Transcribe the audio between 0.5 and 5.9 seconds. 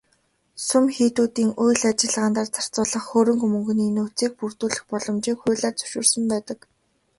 Сүм хийдүүдийн үйл ажиллагаандаа зарцуулах хөрөнгө мөнгөний нөөцийг бүрдүүлэх боломжийг хуулиар